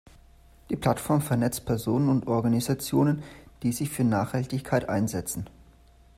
Die 0.71 0.75
Plattform 0.75 1.21
vernetzt 1.21 1.67
Personen 1.67 2.09
und 2.09 2.25
Organisationen, 2.25 3.21
die 3.61 3.71
sich 3.71 3.91
für 3.91 4.03
Nachhaltigkeit 4.03 4.89
einsetzen. 4.89 5.47